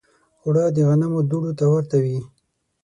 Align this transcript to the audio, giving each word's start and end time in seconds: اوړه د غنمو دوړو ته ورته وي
اوړه 0.43 0.63
د 0.75 0.77
غنمو 0.87 1.19
دوړو 1.29 1.51
ته 1.59 1.65
ورته 1.73 1.97
وي 2.03 2.19